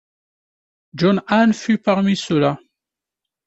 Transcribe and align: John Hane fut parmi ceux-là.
John 0.95 1.21
Hane 1.27 1.53
fut 1.53 1.77
parmi 1.77 2.15
ceux-là. 2.15 2.57